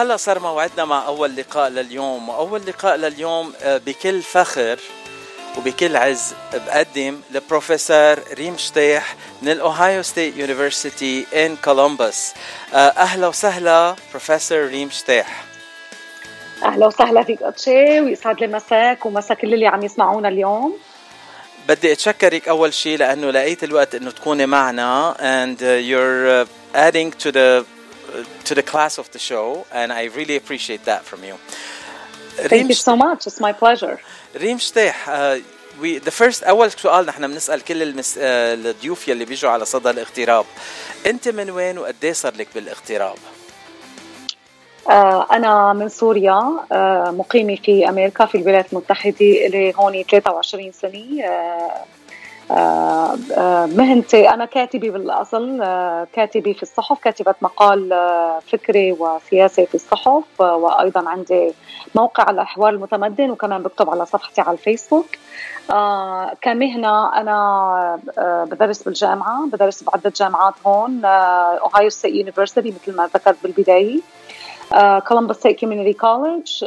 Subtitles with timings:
[0.00, 4.78] وهلا صار موعدنا مع أول لقاء لليوم وأول لقاء لليوم آه، بكل فخر
[5.58, 12.32] وبكل عز بقدم لبروفيسور ريم شطيح من ال Ohio State University in Columbus.
[12.74, 15.44] أهلا وسهلا بروفيسور ريم شطيح
[16.64, 20.78] أهلا وسهلا فيك أتشي ويسعد لي مساك ومسا كل اللي عم يسمعونا اليوم.
[21.68, 27.32] بدي أتشكرك أول شيء لأنه لقيت الوقت إنه تكوني معنا and uh, you're adding to
[27.32, 27.79] the
[28.44, 31.34] to the class of the show, and I really appreciate that from you.
[32.52, 33.26] Thank you so much.
[33.26, 33.98] It's my pleasure.
[34.36, 35.38] ريم شتيح uh,
[35.80, 38.14] we the first أول سؤال نحن بنسأل كل المس...
[38.14, 40.46] uh, الضيوف يلي بيجوا على صدى الاغتراب
[41.06, 43.16] أنت من وين وقد إيه صار لك بالاغتراب؟
[44.86, 44.90] uh,
[45.32, 46.40] أنا من سوريا
[46.72, 46.74] uh,
[47.08, 51.84] مقيمة في أمريكا في الولايات المتحدة لي هون 23 سنة آه، آه،
[53.76, 57.90] مهنتي أنا كاتبة بالأصل آه، كاتبة في الصحف كاتبة مقال
[58.52, 61.52] فكري وسياسي في الصحف وأيضا عندي
[61.94, 65.06] موقع الحوار المتمدن وكمان بكتب على صفحتي على الفيسبوك.
[66.40, 68.00] كمهنة أنا
[68.50, 74.00] بدرس بالجامعة بدرس بعدة جامعات هون Ohio State University مثل ما ذكرت بالبداية.
[75.08, 76.64] Columbus State Community College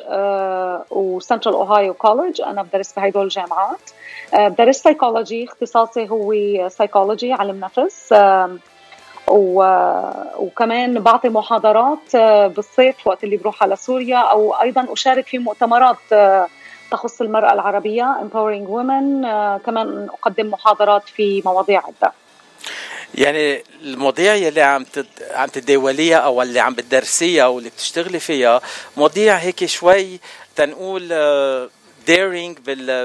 [0.91, 3.89] و Central Ohio College أنا بدرس بهدول الجامعات.
[4.33, 6.33] بدرس سايكولوجي اختصاصي هو
[6.69, 8.13] سايكولوجي علم نفس.
[10.37, 12.15] وكمان بعطي محاضرات
[12.55, 14.17] بالصيف وقت اللي بروح على سوريا.
[14.17, 15.97] أو أيضا أشارك في مؤتمرات
[16.91, 19.27] تخص المرأة العربية empowering women.
[19.65, 22.13] كمان أقدم محاضرات في مواضيع عدة.
[23.15, 24.85] يعني المواضيع يلي عم.
[25.31, 28.61] عم تتداوليها أو اللي عم بتدرسيها واللي بتشتغلي فيها
[28.97, 30.19] مواضيع هيك شوي
[30.55, 31.13] تنقول
[32.07, 32.57] daring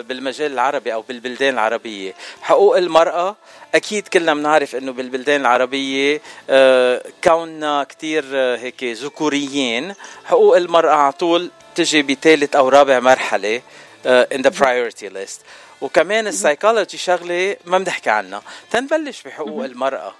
[0.09, 3.37] بالمجال العربي أو بالبلدان العربية حقوق المرأة
[3.75, 6.21] أكيد كلنا بنعرف إنه بالبلدان العربية
[6.51, 13.63] آه، كوننا كثير آه، هيك ذكوريين حقوق المرأة على طول تجي بثالث أو رابع مرحلة
[14.07, 15.41] آه، in the priority list
[15.81, 18.43] وكمان السايكولوجي شغلة ما بنحكي عنها.
[18.71, 20.15] تنبلش بحقوق المرأة.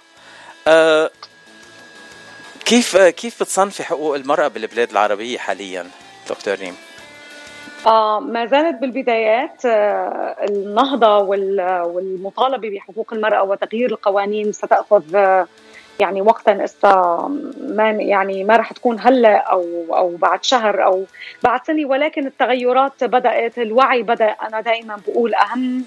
[0.67, 1.11] أه
[2.65, 5.87] كيف كيف بتصنفي حقوق المرأة بالبلاد العربية حاليا
[6.29, 6.75] دكتور ريم؟
[7.87, 15.47] آه ما زالت بالبدايات آه النهضة والمطالبة بحقوق المرأة وتغيير القوانين ستأخذ آه
[15.99, 17.27] يعني وقتا استا
[17.59, 21.05] ما يعني ما راح تكون هلأ أو أو بعد شهر أو
[21.43, 24.25] بعد سنة ولكن التغيرات بدأت الوعي بدأ.
[24.25, 25.83] أنا دائما بقول اهم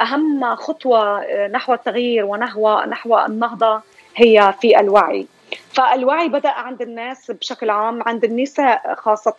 [0.00, 3.80] أهم خطوة نحو التغيير ونحو نحو النهضة
[4.16, 5.26] هي في الوعي.
[5.72, 9.34] فالوعي بدأ عند الناس بشكل عام عند النساء خاصة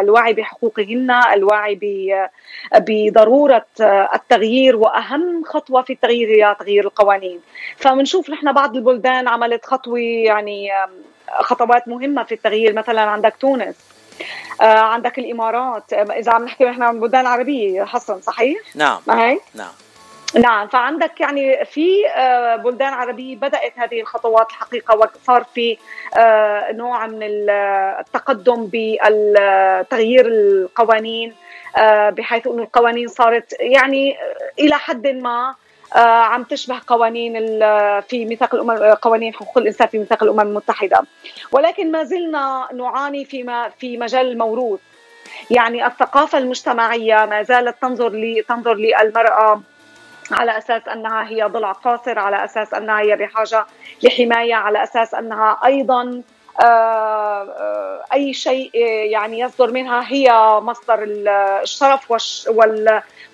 [0.00, 1.78] الوعي بحقوقهن الوعي
[2.74, 3.66] بضرورة
[4.14, 7.40] التغيير وأهم خطوة في التغيير هي تغيير القوانين
[7.76, 10.70] فبنشوف نحن بعض البلدان عملت خطوة يعني
[11.40, 13.76] خطوات مهمة في التغيير مثلا عندك تونس
[14.60, 19.72] عندك الإمارات إذا عم نحكي نحن عن بلدان عربية حسن صحيح؟ نعم ما هيك؟ نعم
[20.34, 25.78] نعم فعندك يعني في آه، بلدان عربية بدأت هذه الخطوات الحقيقة وصار في
[26.18, 27.22] آه، نوع من
[28.00, 31.34] التقدم بتغيير القوانين
[31.76, 34.16] آه، بحيث أن القوانين صارت يعني
[34.58, 35.54] إلى حد ما
[35.92, 37.32] عم تشبه قوانين
[38.00, 41.02] في ميثاق الأمم قوانين حقوق الإنسان في ميثاق الأمم المتحدة.
[41.52, 44.80] ولكن ما زلنا نعاني فيما في مجال الموروث
[45.50, 49.62] يعني الثقافة المجتمعية ما زالت تنظر لي تنظر للمرأة
[50.32, 53.66] على أساس أنها هي ضلع قاصر على أساس أنها هي بحاجة
[54.02, 56.22] لحماية على أساس أنها أيضا
[56.60, 58.70] آه، آه، أي شيء
[59.10, 60.98] يعني يصدر منها هي مصدر
[61.62, 62.12] الشرف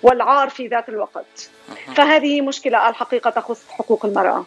[0.03, 1.49] والعار في ذات الوقت.
[1.95, 4.45] فهذه مشكلة الحقيقة تخص حقوق المرأة.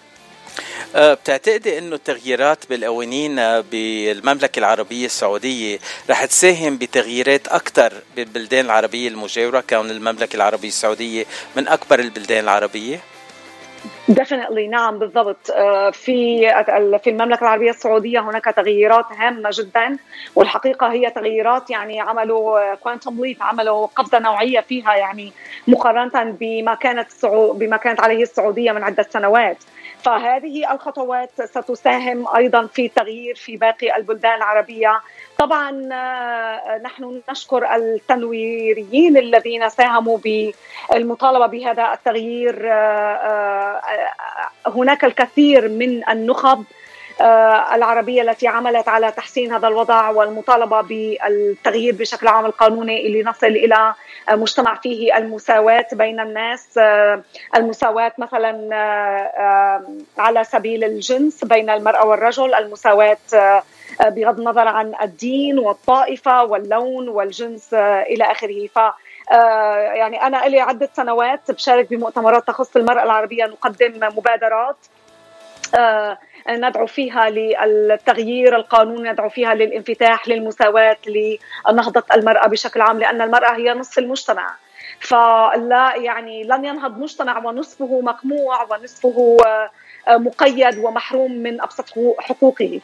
[0.95, 5.79] بتعتقدي إنه التغييرات بالقوانين بالمملكة العربية السعودية
[6.11, 11.25] رح تساهم بتغييرات أكثر بالبلدان العربية المجاورة كون المملكة العربية السعودية
[11.57, 13.01] من أكبر البلدان العربية؟
[14.11, 16.39] definitely نعم بالضبط أه، في
[17.05, 19.97] في المملكة العربية السعودية هناك تغييرات هامة جدا
[20.35, 25.33] والحقيقة هي تغييرات يعني عملوا كوانتم ليف عملوا قفزة نوعية فيها يعني
[25.69, 27.09] مقارنة بما كانت
[27.55, 29.59] بما كانت عليه السعودية من عدة سنوات
[30.03, 35.01] فهذه الخطوات ستساهم أيضا في تغيير في باقي البلدان العربية.
[35.39, 42.73] طبعا آه، نحن نشكر التنويريين الذين ساهموا بالمطالبة بهذا التغيير.
[42.73, 44.11] آه، آه،
[44.67, 46.65] هناك الكثير من النخب
[47.75, 53.95] العربية التي عملت على تحسين هذا الوضع والمطالبة بالتغيير بشكل عام القانوني اللي نصل إلى
[54.31, 56.79] مجتمع فيه المساواة بين الناس.
[56.79, 57.23] آه،
[57.57, 59.83] المساواة مثلا آه، آه،
[60.19, 63.19] على سبيل الجنس بين المرأة والرجل المساواة
[64.01, 68.67] بغض النظر عن الدين والطائفة واللون والجنس إلى آخره.
[68.67, 68.79] ف
[69.95, 74.77] يعني أنا لي عدة سنوات بشارك بمؤتمرات تخص المرأة العربية نقدم مبادرات
[76.51, 83.75] ندعو فيها للتغيير القانوني ندعو فيها للانفتاح للمساواة لنهضة المرأة بشكل عام لأن المرأة هي
[83.75, 84.57] نصف المجتمع.
[85.01, 89.37] فلا يعني لن ينهض مجتمع ونصفه مقموع ونصفه
[90.09, 91.85] مقيد ومحروم من أبسط
[92.19, 92.81] حقوقه.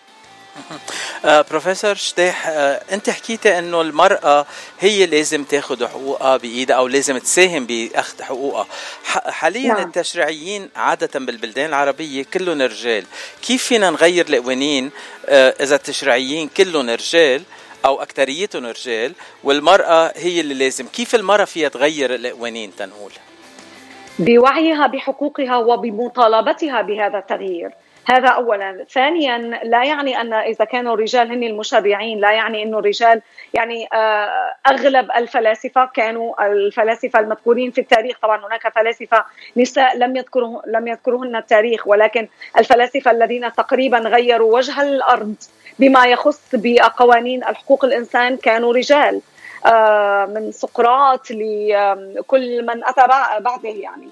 [0.56, 0.78] آه،
[1.24, 4.46] بروفيسور شتيح آه، انت حكيتي انه المرأة
[4.80, 8.66] هي لازم تاخذ حقوقها بإيدها أو لازم تساهم بأخذ حقوقها.
[9.04, 9.86] حاليا نعم.
[9.86, 13.04] التشريعيين عادة بالبلدان العربية كلهم رجال.
[13.42, 14.90] كيف فينا نغير القوانين؟
[15.26, 17.42] آه، إذا التشريعيين كلهم رجال
[17.84, 19.12] أو أكثريتهم رجال
[19.44, 20.86] والمرأة هي اللي لازم.
[20.86, 23.12] كيف المرأة فيها تغير القوانين؟ تنقول.
[24.18, 27.70] بوعيها بحقوقها وبمطالبتها بهذا التغيير.
[28.04, 28.84] هذا اولا.
[28.90, 33.22] ثانيا لا يعني أن إذا كانوا الرجال هن المشرعين لا يعني إنه الرجال
[33.54, 38.18] يعني آه، أغلب الفلاسفة كانوا الفلاسفة المذكورين في التاريخ.
[38.22, 39.24] طبعا هناك فلاسفة
[39.56, 42.28] نساء لم يذكره لم يذكرهن التاريخ ولكن
[42.58, 45.34] الفلاسفة الذين تقريبا غيروا وجه الأرض
[45.78, 49.20] بما يخص بقوانين الحقوق الإنسان كانوا رجال
[49.66, 53.06] آه، من سقراط لكل من أتى
[53.40, 54.08] بعده يعني.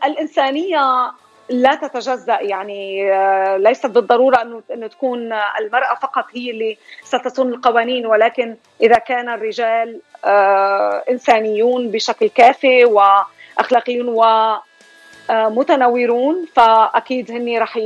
[0.00, 1.14] فالإنسانية آه،
[1.48, 8.06] لا تتجزأ يعني آه، ليست بالضرورة أنه أن تكون المرأة فقط هي اللي ستسن القوانين
[8.06, 10.00] ولكن إذا كان الرجال
[11.10, 14.24] إنسانيون بشكل كافي وأخلاقيون و
[15.30, 17.76] متنورون فأكيد هن رح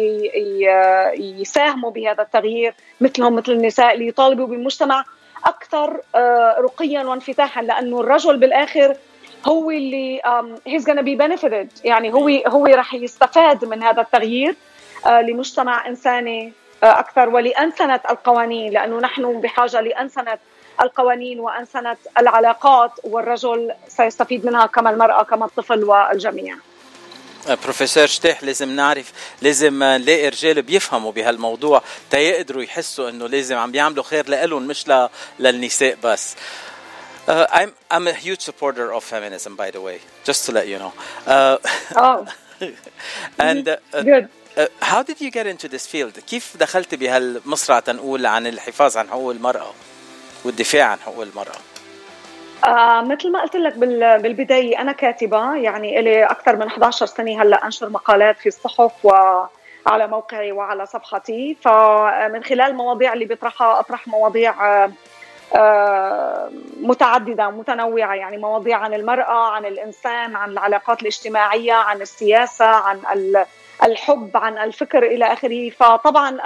[1.19, 5.05] يساهموا بهذا التغيير مثلهم مثل النساء ليطالبوا بمجتمع
[5.47, 8.97] أكثر آه، رقيا وانفتاحا لأنه الرجل بالآخر
[9.47, 10.21] هو اللي
[10.67, 14.55] هيز gonna بي benefited يعني هو هو رح يستفاد من هذا التغيير
[15.07, 16.53] آه، لمجتمع إنساني
[16.83, 20.39] آه، أكثر ولانسنه القوانين لأنه نحن بحاجة لانسنه
[20.83, 26.57] القوانين وانسنه العلاقات والرجل سيستفيد منها كما المرأة كما الطفل والجميع.
[27.55, 29.13] بروفيسور شتيح لازم نعرف
[29.43, 34.85] لازم نلاقي رجال بيفهموا بهالموضوع تيقدروا يحسوا إنه لازم عم بيعملوا خير لهم مش
[35.39, 36.35] للنساء بس
[37.29, 40.79] Uh, I'm I'm a huge supporter of feminism, by the way, just to let you
[40.79, 40.93] know.
[41.27, 41.59] Uh,
[41.97, 42.27] oh.
[43.39, 44.29] and uh, good.
[44.57, 46.19] Uh, how did you get into this field?
[46.19, 49.75] كيف دخلت بهالمصرع تنقول عن الحفاظ عن حقوق المرأة
[50.45, 51.59] والدفاع عن حقوق المرأة؟
[52.65, 53.77] آه مثل ما قلت لك
[54.23, 60.07] بالبداية أنا كاتبة يعني إلي أكثر من 11 سنة هلأ أنشر مقالات في الصحف وعلى
[60.07, 61.57] موقعي وعلى صفحتي.
[61.63, 64.91] فمن خلال المواضيع اللي بطرحها أطرح مواضيع آه
[65.57, 66.51] آه
[66.81, 72.99] متعددة متنوعة يعني مواضيع عن المرأة عن الإنسان عن العلاقات الاجتماعية عن السياسة عن
[73.85, 75.71] الحب عن الفكر إلى آخره.
[75.71, 76.39] فطبعا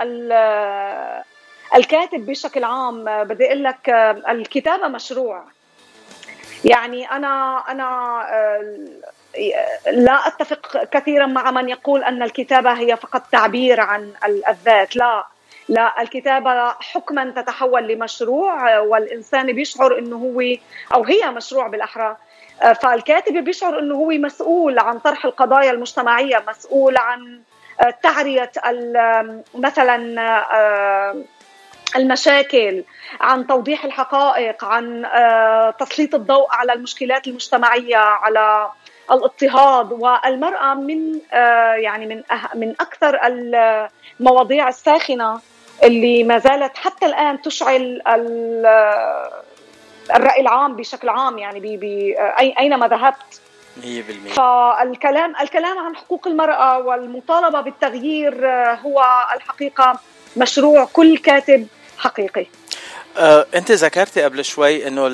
[1.76, 5.42] الكاتب بشكل عام بدي أقول لك آه، الكتابة مشروع.
[6.64, 13.80] يعني أنا أنا آه، لا أتفق كثيرا مع من يقول أن الكتابة هي فقط تعبير
[13.80, 14.12] عن
[14.48, 14.96] الذات.
[14.96, 15.26] لا
[15.68, 20.42] لا الكتابة حكما تتحول لمشروع والإنسان بيشعر أنه هو
[20.94, 22.16] أو هي مشروع بالأحرى.
[22.62, 27.40] آه، فالكاتب بيشعر أنه هو مسؤول عن طرح القضايا المجتمعية مسؤول عن
[27.80, 28.50] آه، تعرية
[29.54, 29.96] مثلا
[31.96, 32.84] المشاكل
[33.20, 38.70] عن توضيح الحقائق عن آه، تسليط الضوء على المشكلات المجتمعية على
[39.10, 39.92] الاضطهاد.
[39.92, 42.22] والمرأة من آه، يعني من
[42.54, 43.20] من أكثر
[44.20, 45.40] المواضيع الساخنة
[45.82, 48.02] اللي ما زالت حتى الآن تشعل
[50.16, 52.14] الرأي العام بشكل عام يعني بي بي
[52.58, 53.40] أينما ذهبت.
[53.76, 60.00] 100% فالكلام الكلام عن حقوق المرأة والمطالبة بالتغيير هو الحقيقة
[60.36, 61.66] مشروع كل كاتب
[62.00, 62.46] حقيقي.
[63.16, 65.08] آه، أنت ذكرتي قبل شوي إنه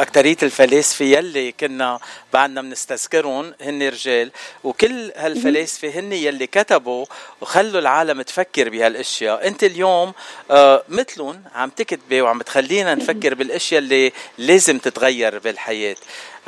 [0.00, 1.98] أكترية الفلاسفة يلي كنا
[2.32, 4.30] بعدنا بنستذكرهم هن رجال.
[4.64, 7.06] وكل هالفلاسفة هن يلي كتبوا
[7.40, 9.46] وخلوا العالم تفكر بهالأشياء.
[9.46, 10.12] أنت اليوم
[10.50, 15.96] آه مثلهم عم تكتبي وعم تخلينا نفكر بالأشياء اللي لازم تتغير بالحياة.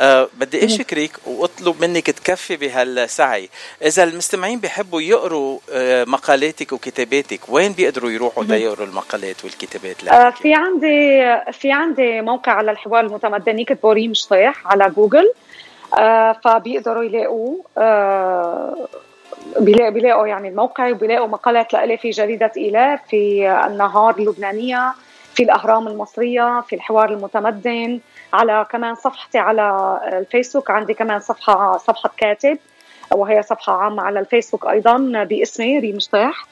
[0.01, 3.49] أه بدي أشكرك وأطلب منك تكفي بهالسعي.
[3.83, 10.55] إذا المستمعين بيحبوا يقروا أه مقالاتك وكتاباتك وين بيقدروا يروحوا ليقروا المقالات والكتابات؟ أه في
[10.55, 13.42] عندي في عندي موقع على الحوار المتمدن.
[13.49, 15.33] يكتبوا ريم شطيح على جوجل.
[15.99, 18.89] أه فبيقدروا يلاقوا أه
[19.61, 24.95] بيلاقوا يعني الموقع وبيلاقوا مقالات لإلي في جريدة إيلاف في النهار اللبنانية
[25.35, 28.01] في الأهرام المصرية في الحوار المتمدن
[28.33, 30.71] على كمان صفحتي على الفيسبوك.
[30.71, 32.59] عندي كمان صفحة صفحة كاتب
[33.13, 36.47] وهي صفحة عامة على الفيسبوك أيضا باسمي ريم شطيح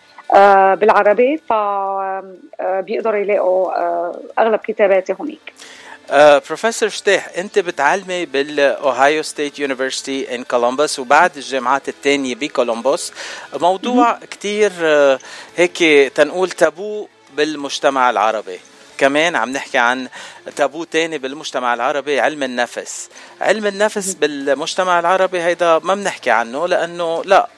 [0.75, 1.37] بالعربي.
[1.37, 3.73] فبيقدروا يلاقوا
[4.39, 5.53] أغلب كتاباتي هناك.
[6.13, 13.13] بروفيسور شتاح انت بتعلمي بال Ohio State University in كولومبوس وبعد الجامعات الثانية بكولومبوس.
[13.55, 14.73] موضوع كثير
[15.57, 15.79] هيك
[16.15, 18.61] تنقول تابو بالمجتمع العربي.
[18.99, 20.09] كمان عم نحكي عن
[20.57, 23.09] تابو تاني بالمجتمع العربي علم النفس.
[23.41, 27.49] علم النفس بالمجتمع العربي هيدا ما بنحكي عنه لأنه لا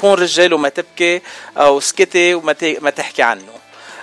[0.00, 1.22] كون رجال وما تبكي
[1.56, 3.42] أو سكتي وما ما تحكي عنه.
[3.42, 3.49] آه،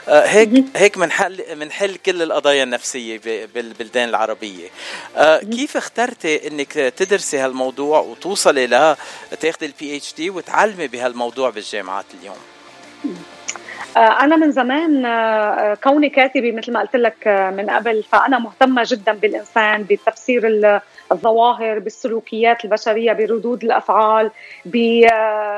[0.08, 3.22] هيك هيك بنحل بنحل كل القضايا النفسية
[3.54, 4.70] بالبلدان العربية.
[5.16, 8.96] آه، كيف اخترتي إنك تدرسي هالموضوع وتوصلي
[9.32, 12.38] لتاخذي ال PhD وتعلمي بهالموضوع بالجامعات اليوم؟
[13.96, 18.40] آه، أنا من زمان آه، كوني كاتبة مثل ما قلت لك آه، من قبل فأنا
[18.40, 24.32] مهتمة جدا بالإنسان بتفسير الظواهر بالسلوكيات البشرية بردود الأفعال
[24.66, 25.56] بالخوض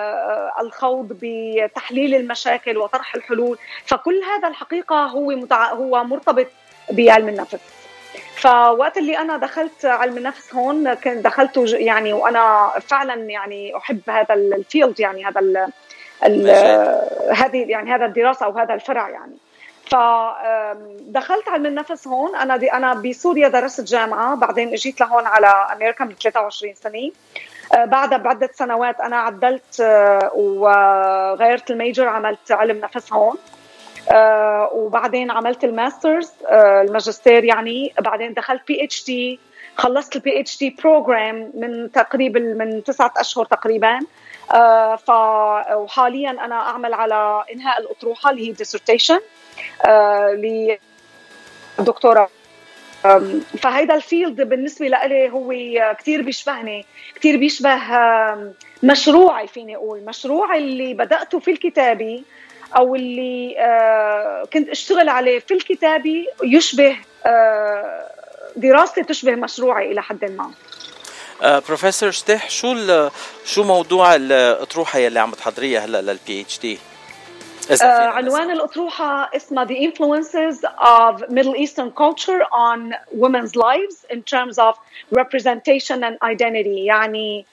[1.21, 3.57] بتحليل المشاكل وطرح الحلول.
[3.85, 5.73] فكل هذا الحقيقة هو متع...
[5.73, 6.47] هو مرتبط
[6.91, 7.57] بعلم النفس.
[8.35, 14.44] فوقت اللي أنا دخلت علم النفس هون كنت يعني وأنا فعلا يعني أحب هذا ال
[14.44, 15.69] field يعني هذا
[17.33, 19.35] هذه يعني هذا الدراسة أو هذا الفرع يعني.
[19.89, 22.35] فدخلت علم النفس هون.
[22.35, 27.11] أنا دي أنا بسوريا درست جامعة بعدين إجيت لهون على أمريكا من 23 سنة.
[27.85, 33.35] بعدها بعدة سنوات أنا عدلت أه، وغيرت ال major عملت علم نفس هون.
[34.11, 37.93] أه، وبعدين عملت ال master's الماجستير يعني.
[37.99, 39.39] بعدين دخلت PhD
[39.75, 43.93] خلصت ال PhD program من تقريبا من تسعة أشهر تقريبا.
[43.97, 44.01] آه
[44.95, 45.09] ف
[45.73, 49.19] وحاليا أنا أعمل على إنهاء الأطروحة اللي هي dissertation
[49.85, 50.69] آه
[51.79, 52.29] لدكتوراه
[53.61, 55.53] فهيدا ال field بالنسبة لي هو
[55.99, 57.79] كثير بيشبهني كثير بيشبه
[58.83, 60.05] مشروعي فيني أقول.
[60.05, 62.23] مشروعي اللي بدأته في الكتابة
[62.77, 68.11] أو اللي آه، كنت أشتغل عليه في الكتابة يشبه آه،
[68.55, 70.43] دراستي تشبه مشروعي إلى حد ما.
[70.43, 70.51] آه
[71.41, 73.09] بروفيسور شتيح شو
[73.45, 76.79] شو موضوع الأطروحة يلي عم تحضريها هلأ لل PhD؟
[77.69, 84.57] Uh, عنوان الأطروحة اسمها The Influences of Middle Eastern Culture on Women's Lives in terms
[84.57, 84.75] of
[85.11, 87.45] Representation and Identity يعني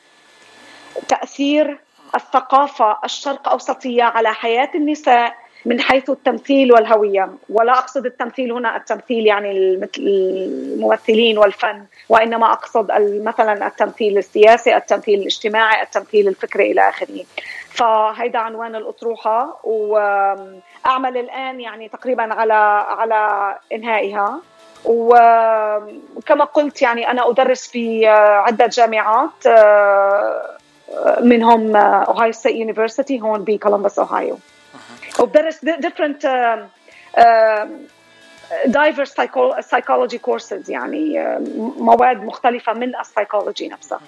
[1.08, 1.78] تأثير
[2.14, 7.30] الثقافة الشرق أوسطية على حياة النساء من حيث التمثيل والهوية.
[7.50, 9.50] ولا أقصد التمثيل هنا التمثيل يعني
[9.98, 11.84] الممثلين والفن.
[12.08, 12.92] وإنما أقصد
[13.24, 17.24] مثلا التمثيل السياسي التمثيل الاجتماعي التمثيل الفكري إلى آخره.
[17.68, 19.60] فهيدا عنوان الأطروحة.
[19.64, 24.40] وأعمل الآن يعني تقريبا على على إنهائها.
[24.84, 28.06] وكما قلت يعني أنا أدرس في
[28.46, 29.46] عدة جامعات
[31.20, 34.38] منهم Ohio State University هون بكولومبوس أوهايو.
[35.20, 37.66] وبدرس different uh,
[38.66, 39.12] diverse
[39.60, 41.40] psychology courses يعني uh,
[41.78, 44.00] مواد مختلفة من السايكولوجي نفسها.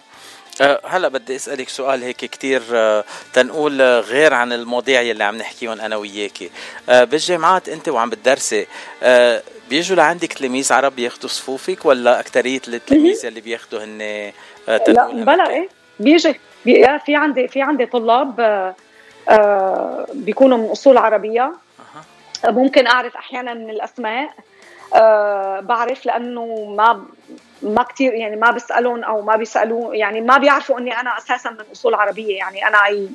[0.60, 5.80] أه، هلا بدي أسألك سؤال هيك كثير أه، تنقول غير عن المواضيع يلي عم نحكيهم
[5.80, 6.50] أنا وياكي.
[6.88, 8.66] أه، بالجامعات أنت وعم بتدرسي
[9.70, 13.98] بيجوا لعندك تلاميذ عرب بياخذوا صفوفك ولا اكثريه التلاميذ اللي بياخذوا هن
[14.68, 15.68] لا بلا إيه
[16.00, 18.40] بيجي بي في عندي في عندي طلاب
[20.14, 21.52] بيكونوا من أصول عربية.
[22.44, 24.30] ممكن أعرف أحيانا من الأسماء.
[24.94, 27.04] أه بعرف لأنه ما
[27.62, 31.64] ما كثير يعني ما بسالهم أو ما بيسالون يعني ما بيعرفوا إني أنا أساسا من
[31.72, 32.36] أصول عربية.
[32.36, 33.08] يعني أنا اي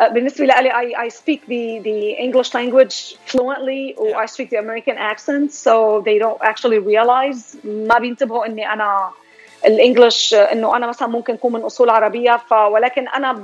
[0.00, 4.58] آه، بالنسبة لي I, I speak the the English language fluently و I speak the
[4.58, 7.56] American accent so they don't actually realize.
[7.64, 9.10] ما بينتبهوا إني أنا
[9.64, 12.36] الانجلش إنه أنا مثلا ممكن أكون من أصول عربية.
[12.36, 13.42] ف ولكن أنا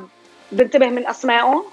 [0.52, 1.64] بنتبه من أسمائهم.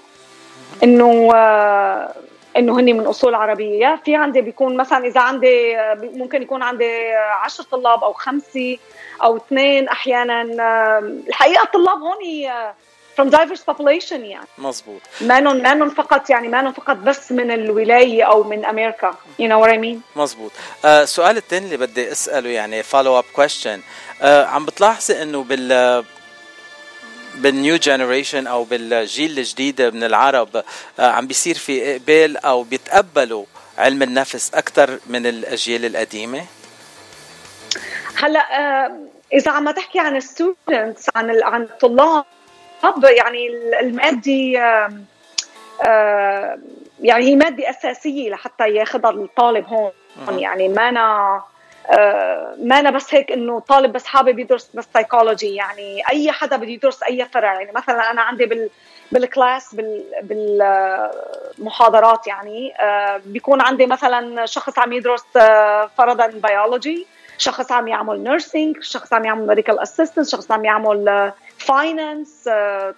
[0.82, 2.14] إنه آه،
[2.56, 4.00] إنه هني من أصول عربية.
[4.04, 8.78] في عندي بيكون مثلا إذا عندي آه، ممكن يكون عندي عشر طلاب أو خمسة
[9.24, 10.42] أو اثنين أحيانا
[10.98, 12.50] الحقيقة الطلاب هون
[13.16, 14.46] from diverse population يعني.
[14.58, 19.14] مزبوط مانن مانن فقط يعني مانن فقط بس من الولاية أو من أمريكا.
[19.42, 20.18] You know what I mean?
[20.18, 20.50] مزبوط
[20.84, 23.80] آه السؤال الثاني اللي بدي أسأله يعني follow up question.
[24.22, 26.04] آه عم بتلاحظي إنه بال
[27.36, 30.48] بال new generation أو بالجيل الجديد من العرب
[30.98, 33.44] آه، عم بيصير في إقبال أو بيتقبلوا
[33.78, 36.44] علم النفس أكثر من الأجيال القديمة؟
[38.16, 38.92] هلا آه،
[39.32, 42.24] إذا عم تحكي عن ال students عن عن الطلاب
[43.04, 43.48] يعني
[43.80, 44.52] المادي
[47.00, 49.92] يعني هي مادة أساسية لحتى ياخذها الطالب هون.
[50.38, 51.42] يعني ما أنا
[52.58, 56.68] ما أنا بس هيك إنه طالب بس حابب يدرس بس سايكولوجي يعني أي حدا بده
[56.68, 58.70] يدرس أي فرع يعني مثلا أنا عندي بال
[59.12, 60.04] بال class بال
[61.58, 62.74] بالمحاضرات يعني
[63.26, 65.24] بيكون عندي مثلا شخص عم يدرس
[65.98, 67.06] فرضا بيولوجي
[67.38, 72.48] شخص عم يعمل nursing شخص عم يعمل medical assistant شخص عم يعمل finance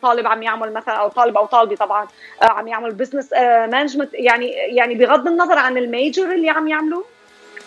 [0.03, 2.07] طالب عم يعمل مثلا أو طالب أو طالبة طبعا
[2.43, 3.33] عم يعمل business
[3.73, 7.05] management يعني يعني بغض النظر عن ال major اللي عم يعملوه.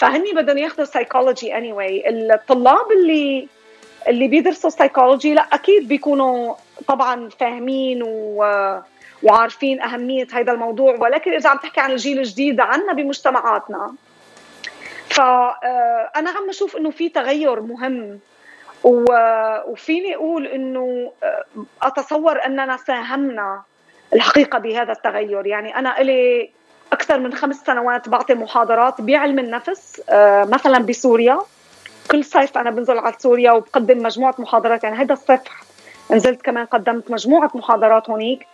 [0.01, 2.08] فهني بدهم ياخذوا سايكولوجي اني anyway.
[2.08, 3.48] الطلاب اللي
[4.08, 6.55] اللي بيدرسوا سايكولوجي لا أكيد بيكونوا
[6.88, 8.38] طبعا فاهمين و
[9.24, 10.96] وعارفين أهمية هذا الموضوع.
[11.00, 13.93] ولكن إذا عم تحكي عن الجيل الجديد عنا بمجتمعاتنا.
[15.10, 18.20] فانا عم أشوف إنه في تغير مهم.
[18.84, 21.12] وفيني أقول إنه
[21.81, 23.62] أتصور أننا ساهمنا
[24.13, 25.48] الحقيقة بهذا التغير.
[25.48, 26.50] يعني أنا إلي
[26.92, 30.02] أكثر من خمس سنوات بعطي محاضرات بعلم النفس
[30.50, 31.40] مثلا بسوريا.
[32.12, 35.42] كل صيف أنا بنزل على سوريا وبقدم مجموعة محاضرات يعني هذا الصيف
[36.12, 38.48] نزلت كمان قدمت مجموعة محاضرات هونيك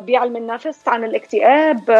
[0.00, 1.90] بعلم النفس عن الاكتئاب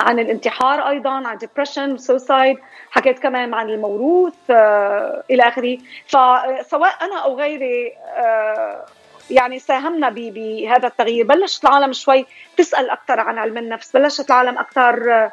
[0.00, 2.58] عن الانتحار أيضا عن depression suicide
[2.90, 5.78] حكيت كمان عن الموروث آه، إلى آخره.
[6.06, 8.86] فسواء أنا أو غيري آه،
[9.30, 11.26] يعني ساهمنا بهذا التغيير.
[11.26, 15.30] بلشت العالم شوي تسأل أكثر عن علم النفس بلشت العالم أكثر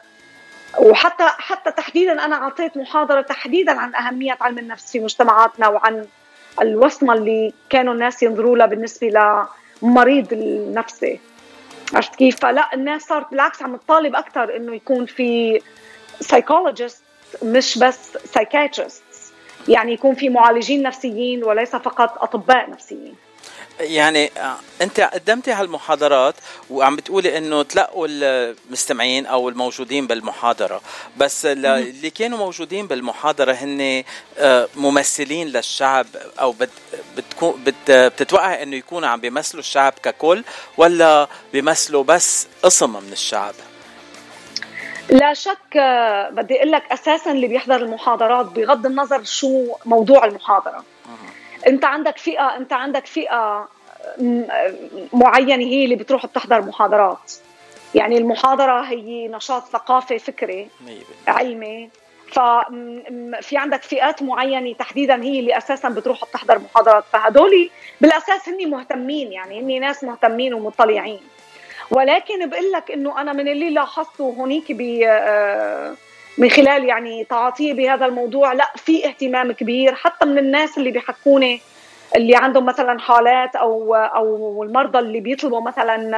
[0.79, 6.05] وحتى حتى تحديدا أنا أعطيت محاضرة تحديدا عن أهمية علم النفس في مجتمعاتنا وعن
[6.61, 9.07] الوصمة اللي كانوا الناس ينظروا لها بالنسبة
[9.81, 11.19] لمريض النفسي
[11.93, 15.61] عرفت كيف؟ فلا الناس صارت بالعكس عم تطالب أكثر إنه يكون في
[16.19, 17.03] psychologist
[17.43, 19.03] مش بس psychiatrist
[19.67, 23.15] يعني يكون في معالجين نفسيين وليس فقط أطباء نفسيين.
[23.79, 26.35] يعني آه، انت قدمتي هالمحاضرات
[26.69, 30.81] وعم بتقولي إنه تلقوا المستمعين أو الموجودين بالمحاضرة
[31.17, 34.03] بس اللي كانوا موجودين بالمحاضرة هن
[34.37, 36.05] آه، ممثلين للشعب
[36.39, 36.55] أو
[37.17, 40.43] بتكون بتتوقع إنه يكونوا عم بيمثلوا الشعب ككل
[40.77, 43.53] ولا بيمثلوا بس قسم من الشعب؟
[45.09, 50.83] لا شك آه، بدي أقول لك أساسا اللي بيحضر المحاضرات بغض النظر شو موضوع المحاضرة.
[51.67, 53.67] انت عندك فئة انت عندك فئة
[55.13, 57.31] معينة هي اللي بتروح بتحضر محاضرات.
[57.95, 60.67] يعني المحاضرة هي نشاط ثقافي فكري
[61.27, 61.89] علمي.
[62.27, 67.03] ففي عندك فئات معينة تحديدا هي اللي أساسا بتروح بتحضر محاضرات.
[67.13, 67.69] فهدول
[68.01, 71.21] بالأساس هن مهتمين يعني هن ناس مهتمين ومطلعين.
[71.91, 75.95] ولكن بقول لك إنه أنا من اللي لاحظته هونيك ب آه،
[76.37, 81.61] من خلال يعني تعاطيه بهذا الموضوع لا في اهتمام كبير حتى من الناس اللي بيحكوني
[82.15, 86.17] اللي عندهم مثلا حالات أو أو المرضى اللي بيطلبوا مثلا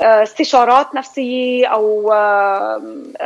[0.00, 2.12] آه، استشارات نفسية أو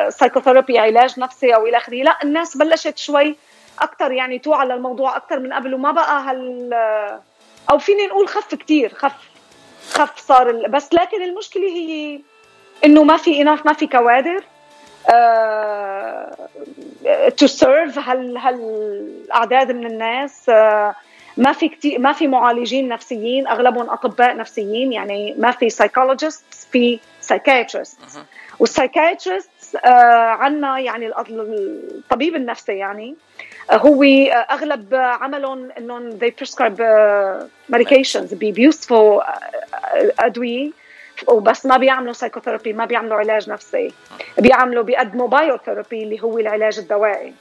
[0.09, 3.37] سايكوثيرابي علاج نفسي أو إلى آخره لا الناس بلشت شوي
[3.81, 6.75] أكثر يعني توعى للموضوع أكثر من قبل وما بقى هال
[7.71, 9.13] أو فيني نقول خف كثير خف
[9.91, 12.21] خف صار بس لكن المشكلة هي
[12.85, 14.45] إنه ما في enough ما في كوادر.
[17.37, 20.51] تو uh, serve هال هالأعداد من الناس.
[20.51, 20.95] uh,
[21.37, 27.01] ما في كتير ما في معالجين نفسيين أغلبهم أطباء نفسيين يعني ما في psychologist في
[27.21, 27.99] psychiatrist
[28.59, 33.15] وال psychiatrist uh, عندنا يعني الطبيب النفسي يعني
[33.71, 34.03] هو
[34.51, 36.81] أغلب عملهم إنهم they prescribe
[37.73, 39.23] medications بيوصفوا
[40.27, 40.84] أدوية.
[41.29, 43.93] وبس ما بيعملوا psychotherapy ما بيعملوا علاج نفسي.
[44.39, 47.35] بيعملوا بيقدموا biotherapy اللي هو العلاج الدوائي.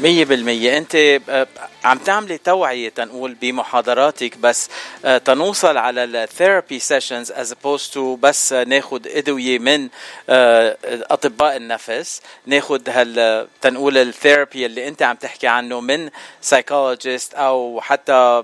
[0.00, 0.78] مية بالمية.
[0.78, 0.94] أنت
[1.28, 1.46] آه،
[1.84, 4.68] عم تعملي توعية تنقول بمحاضراتك بس
[5.04, 9.88] آه، تنوصل على ال therapy sessions as opposed to بس ناخد أدوية من
[10.28, 16.10] آه، أطباء النفس ناخد هال تنقول الثيرابي اللي أنت عم تحكي عنه من
[16.50, 18.42] psychologist أو حتى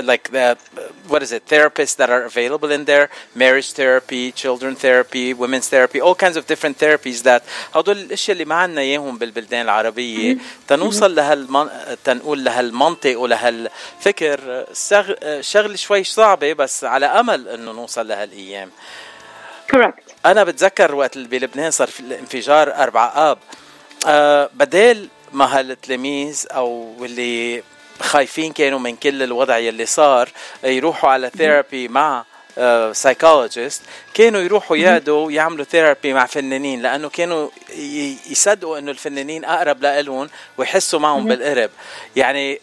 [0.00, 0.30] like
[1.08, 6.00] what is it therapists that are available in there marriage therapy children therapy women's therapy
[6.00, 7.42] all kinds of different therapies that
[7.74, 10.38] هدول الأشياء اللي ما عندنا إياهم بالبلدان العربية.
[10.68, 11.68] تنوصل لهالمن...
[12.04, 14.64] تنقول لهالمنطق ولهالفكر
[15.40, 18.70] شغل شوي صعبة بس على أمل إنه نوصل لهالأيام.
[19.70, 23.38] correct أنا بتذكر وقت بلبنان صار في الانفجار 4 آب.
[24.06, 27.62] أه بدال ما هالتلاميذ أو اللي
[28.00, 30.28] خايفين كانوا من كل الوضع يلي صار
[30.64, 32.24] يروحوا على therapy مع
[32.92, 37.48] psychologist uh, كانوا يروحوا يقعدوا يعملوا therapy مع فنانين لأنه كانوا
[38.30, 41.70] يصدقوا إنه الفنانين أقرب لهم ويحسوا معهم بالقرب.
[42.16, 42.60] يعني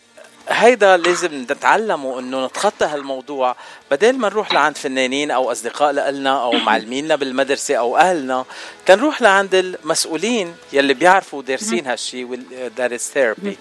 [0.49, 3.55] هيدا لازم نتعلمه إنه نتخطى هالموضوع.
[3.91, 8.45] بدل ما نروح لعند فنانين أو أصدقاء لنا أو معلمينا بالمدرسة أو أهلنا
[8.85, 12.39] تنروح لعند المسؤولين يلي بيعرفوا دارسين هالشيء
[12.77, 13.57] is ثيرابي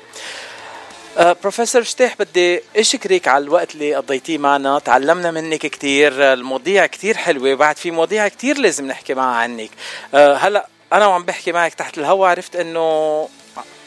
[1.18, 4.78] بروفيسور شتاح بدي اشكرك على الوقت اللي قضيتيه معنا.
[4.78, 9.70] تعلمنا منك كثير المواضيع كثير حلوة وبعد في مواضيع كثير لازم نحكي معها عنك.
[10.14, 13.28] أه هلأ أنا وعم بحكي معك تحت الهواء عرفت إنه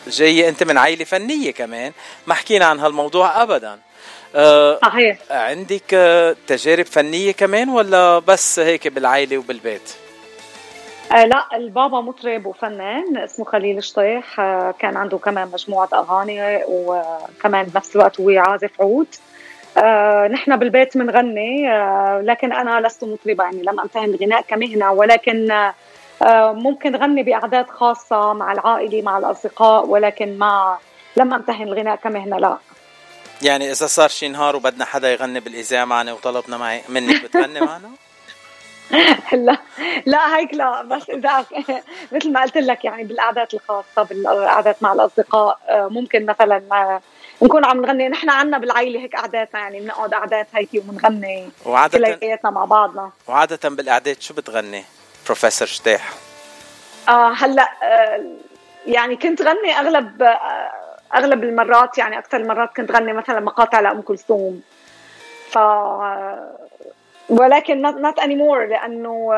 [0.07, 1.91] جاية أنت من عائلة فنية كمان.
[2.27, 3.79] ما حكينا عن هالموضوع ابدا.
[4.35, 5.17] أه صحيح.
[5.29, 9.89] عندك أه تجارب فنية كمان ولا بس هيك بالعائلة وبالبيت؟
[11.11, 14.39] آه لا البابا مطرب وفنان اسمه خليل شطيح.
[14.39, 19.07] آه كان عنده كمان مجموعة أغاني وكمان بنفس الوقت هو عازف عود.
[19.77, 25.51] آه نحن بالبيت بنغني آه لكن أنا لست مطربة يعني لم أمتهن الغناء كمهنة ولكن
[25.51, 30.77] آه ممكن غني بأعداد خاصة مع العائلة مع الأصدقاء ولكن ما
[31.17, 32.57] لم أمتهن الغناء كمهنة لا.
[33.41, 37.89] يعني إذا صار شي نهار وبدنا حدا يغني بالإذاعة معنا وطلبنا معي منك بتغني معنا؟
[39.33, 39.57] لا
[40.05, 41.45] لا هيك لا بس إذا
[42.13, 46.61] مثل ما قلت لك يعني بالقعدات الخاصة بالقعدات مع الأصدقاء آه، ممكن مثلا
[47.41, 52.51] نكون عم نغني نحن عنا بالعائله هيك قعداتنا يعني بنقعد قعدات هيك وبنغني وعادة كلياتنا
[52.51, 53.11] مع بعضنا.
[53.27, 54.83] وعادة بالقعدات شو بتغني؟
[55.25, 56.13] بروفيسور شتاح؟
[57.09, 58.23] آه هلأ آه
[58.85, 60.71] يعني كنت غني أغلب آه
[61.15, 64.61] أغلب المرات يعني أكثر المرات كنت غني مثلا مقاطع لأم كلثوم.
[65.51, 65.57] ف
[67.29, 69.31] ولكن not anymore لأنه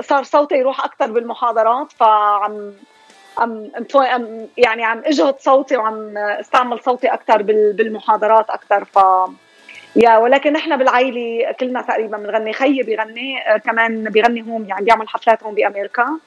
[0.00, 2.72] صار صوتي يروح أكثر بالمحاضرات فعم
[3.38, 3.70] عم
[4.56, 8.98] يعني عم أجهد صوتي وعم أستعمل صوتي أكثر بالمحاضرات أكثر ف
[9.96, 15.08] يا ولكن نحن بالعائلة كلنا تقريبا بنغني خيي بيغني آه، كمان بيغني هون يعني بيعمل
[15.08, 16.18] حفلات هون بأمريكا.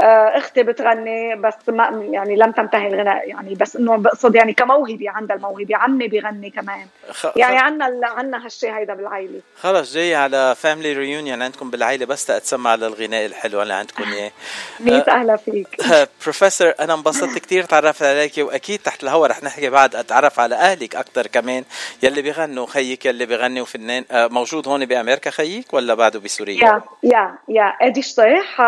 [0.00, 5.36] أختي بتغني بس ما يعني لم تنتهي الغناء يعني بس إنه بقصد يعني كموهبة عندها
[5.36, 6.86] الموهبة عمي بيغني كمان.
[7.10, 7.26] خ...
[7.36, 9.40] يعني عندنا عندنا هالشيء هيدا بالعائلة.
[9.56, 14.30] خلص جاي على family reunion عندكم بالعائلة بس تسمع للغناء الحلو اللي عندكم إياه.
[14.80, 15.68] ميت أهلا فيك.
[16.22, 20.96] بروفيسور أنا انبسطت كثير تعرفت عليك وأكيد تحت الهواء رح نحكي بعد أتعرف على أهلك
[20.96, 21.64] أكثر كمان
[22.02, 26.82] يلي بيغنوا خيك يلي بيغني وفنان آه، موجود هون بأمريكا خيك ولا بعده بسوريا؟ يا
[27.02, 28.64] يا يا ادي شطيح آه،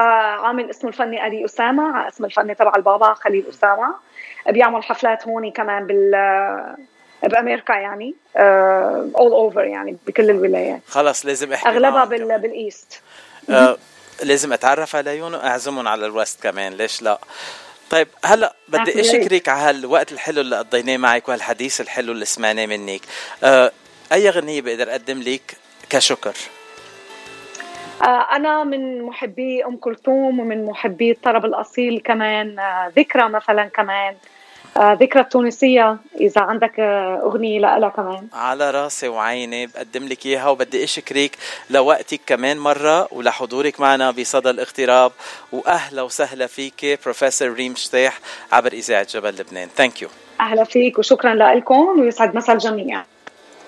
[0.47, 3.95] عامل اسمه الفني علي أسامة على اسم الفني تبع البابا خليل أسامة.
[4.49, 6.11] بيعمل حفلات هون كمان بال
[7.23, 10.81] بأمريكا يعني اول uh, اوفر يعني بكل الولايات.
[10.89, 13.01] خلص لازم أحكي أغلبها بال بالإيست.
[13.51, 13.77] آه
[14.23, 17.19] لازم أتعرف عليهم وأعزمهم على الوست كمان ليش لا؟
[17.91, 23.01] طيب هلا بدي أشكرك على هالوقت الحلو اللي قضيناه معك وهالحديث الحلو اللي سمعناه منك.
[23.45, 23.73] آه
[24.13, 25.57] أي غنية بقدر أقدم لك
[25.91, 26.62] كشكر؟ آه،
[28.09, 34.15] أنا من محبي أم كلثوم ومن محبي الطرب الأصيل كمان آه، ذكرى مثلا كمان
[34.77, 38.29] آه، ذكرى التونسية إذا عندك أغنية لها كمان.
[38.33, 41.37] على راسي وعيني بقدم لك إياها وبدي أشكرك
[41.71, 45.13] لوقتك كمان مرة ولحضورك معنا بصدى الاغتراب.
[45.53, 48.19] وأهلا وسهلا فيك بروفيسور ريم شطيح
[48.53, 49.69] عبر إذاعة جبل لبنان.
[49.69, 50.09] ثانك يو
[50.41, 53.05] أهلا فيك وشكرا لكم ويسعد مسا الجميع.